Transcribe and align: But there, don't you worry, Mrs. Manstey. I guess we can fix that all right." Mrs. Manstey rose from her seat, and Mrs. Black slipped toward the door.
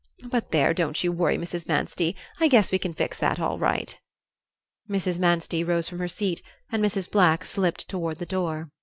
But 0.31 0.49
there, 0.49 0.73
don't 0.73 1.03
you 1.03 1.11
worry, 1.11 1.37
Mrs. 1.37 1.67
Manstey. 1.67 2.15
I 2.39 2.47
guess 2.47 2.71
we 2.71 2.79
can 2.79 2.95
fix 2.95 3.19
that 3.19 3.39
all 3.39 3.59
right." 3.59 3.99
Mrs. 4.89 5.19
Manstey 5.19 5.63
rose 5.63 5.87
from 5.87 5.99
her 5.99 6.07
seat, 6.07 6.41
and 6.71 6.83
Mrs. 6.83 7.07
Black 7.11 7.45
slipped 7.45 7.87
toward 7.87 8.17
the 8.17 8.25
door. 8.25 8.71